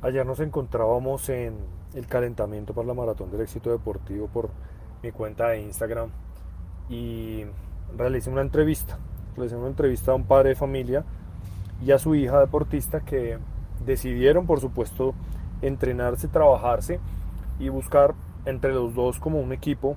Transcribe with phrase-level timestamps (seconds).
[0.00, 1.56] Ayer nos encontrábamos en
[1.92, 4.48] el calentamiento para la maratón del éxito deportivo por
[5.02, 6.10] mi cuenta de Instagram
[6.88, 7.44] y
[7.96, 8.96] realicé una entrevista.
[9.36, 11.04] Realicé una entrevista a un padre de familia
[11.84, 13.38] y a su hija deportista que
[13.84, 15.14] decidieron, por supuesto,
[15.62, 17.00] entrenarse, trabajarse
[17.58, 19.96] y buscar entre los dos como un equipo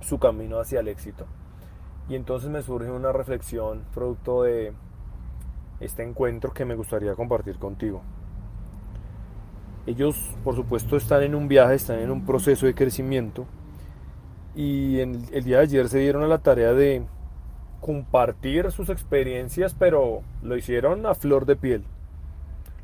[0.00, 1.26] su camino hacia el éxito.
[2.08, 4.72] Y entonces me surge una reflexión producto de
[5.78, 8.02] este encuentro que me gustaría compartir contigo.
[9.86, 13.46] Ellos, por supuesto, están en un viaje, están en un proceso de crecimiento
[14.54, 17.02] y el día de ayer se dieron a la tarea de
[17.80, 21.84] compartir sus experiencias, pero lo hicieron a flor de piel.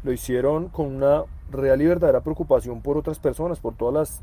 [0.03, 4.23] Lo hicieron con una real y verdadera preocupación por otras personas, por todas las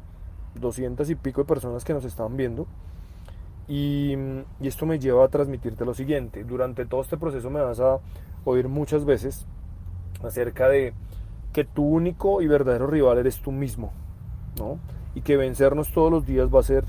[0.60, 2.68] doscientas y pico de personas que nos están viendo.
[3.68, 4.16] Y,
[4.60, 6.44] y, esto me lleva a transmitirte lo siguiente.
[6.44, 8.00] Durante todo este proceso me vas a
[8.44, 9.48] oír muchas veces
[10.24, 10.94] acerca de
[11.56, 13.94] que tu único y verdadero rival eres tú mismo,
[14.60, 14.78] ¿no?
[15.16, 16.84] Y que vencernos todos los días va a ser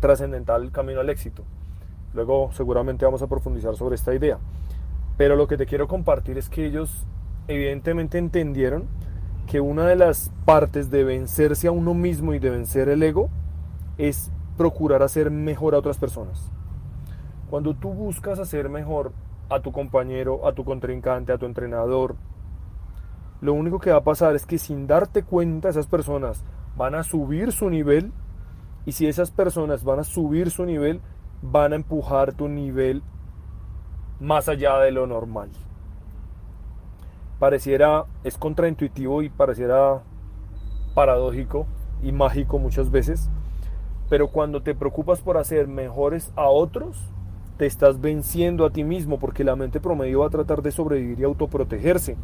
[0.00, 1.42] trascendental el camino al éxito.
[2.14, 4.38] Luego seguramente vamos a profundizar sobre esta idea.
[5.18, 7.04] Pero lo que te quiero compartir es que ellos
[7.48, 8.84] evidentemente entendieron
[9.46, 13.28] que una de las partes de vencerse a uno mismo y de vencer el ego
[13.98, 16.50] es procurar hacer mejor a otras personas.
[17.50, 19.12] Cuando tú buscas hacer mejor
[19.50, 22.16] a tu compañero, a tu contrincante, a tu entrenador,
[23.40, 26.44] lo único que va a pasar es que sin darte cuenta esas personas
[26.76, 28.12] van a subir su nivel
[28.86, 31.00] y si esas personas van a subir su nivel,
[31.42, 33.02] van a empujar tu nivel
[34.20, 35.50] más allá de lo normal.
[37.38, 40.02] Pareciera, es contraintuitivo y pareciera
[40.94, 41.66] paradójico
[42.02, 43.28] y mágico muchas veces,
[44.08, 46.96] pero cuando te preocupas por hacer mejores a otros,
[47.58, 51.20] te estás venciendo a ti mismo porque la mente promedio va a tratar de sobrevivir
[51.20, 52.16] y autoprotegerse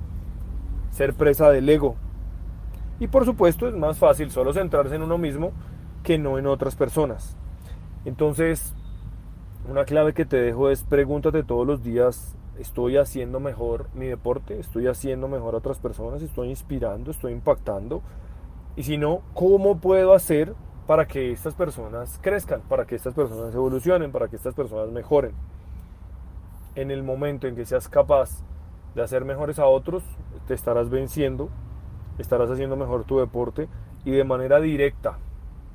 [0.92, 1.96] ser presa del ego.
[3.00, 5.50] Y por supuesto es más fácil solo centrarse en uno mismo
[6.04, 7.36] que no en otras personas.
[8.04, 8.74] Entonces,
[9.68, 14.60] una clave que te dejo es pregúntate todos los días, ¿estoy haciendo mejor mi deporte?
[14.60, 16.22] ¿Estoy haciendo mejor a otras personas?
[16.22, 17.10] ¿Estoy inspirando?
[17.10, 18.02] ¿Estoy impactando?
[18.76, 20.54] Y si no, ¿cómo puedo hacer
[20.86, 25.32] para que estas personas crezcan, para que estas personas evolucionen, para que estas personas mejoren?
[26.74, 28.42] En el momento en que seas capaz
[28.94, 30.02] de hacer mejores a otros,
[30.46, 31.48] te estarás venciendo,
[32.18, 33.68] estarás haciendo mejor tu deporte
[34.04, 35.18] y de manera directa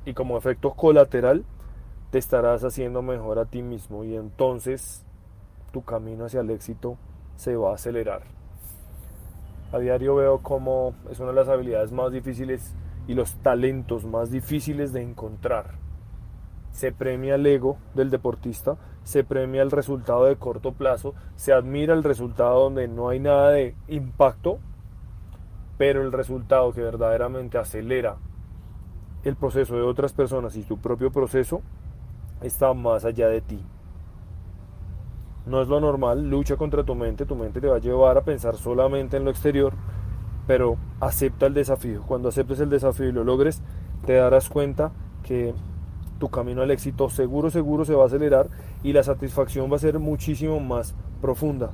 [0.04, 1.44] y como efecto colateral
[2.10, 5.04] te estarás haciendo mejor a ti mismo y entonces
[5.72, 6.96] tu camino hacia el éxito
[7.36, 8.22] se va a acelerar.
[9.72, 12.74] A diario veo como es una de las habilidades más difíciles
[13.06, 15.74] y los talentos más difíciles de encontrar.
[16.78, 21.92] Se premia el ego del deportista, se premia el resultado de corto plazo, se admira
[21.92, 24.60] el resultado donde no hay nada de impacto,
[25.76, 28.18] pero el resultado que verdaderamente acelera
[29.24, 31.62] el proceso de otras personas y tu propio proceso
[32.42, 33.60] está más allá de ti.
[35.46, 38.22] No es lo normal, lucha contra tu mente, tu mente te va a llevar a
[38.22, 39.72] pensar solamente en lo exterior,
[40.46, 42.04] pero acepta el desafío.
[42.06, 43.64] Cuando aceptes el desafío y lo logres,
[44.06, 44.92] te darás cuenta
[45.24, 45.56] que
[46.18, 48.48] tu camino al éxito seguro, seguro se va a acelerar
[48.82, 51.70] y la satisfacción va a ser muchísimo más profunda,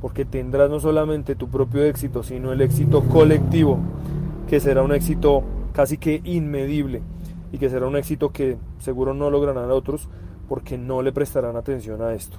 [0.00, 3.78] porque tendrás no solamente tu propio éxito, sino el éxito colectivo,
[4.48, 5.42] que será un éxito
[5.72, 7.02] casi que inmedible
[7.52, 10.08] y que será un éxito que seguro no lograrán otros
[10.48, 12.38] porque no le prestarán atención a esto.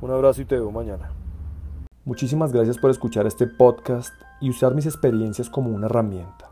[0.00, 1.10] Un abrazo y te veo mañana.
[2.04, 6.51] Muchísimas gracias por escuchar este podcast y usar mis experiencias como una herramienta.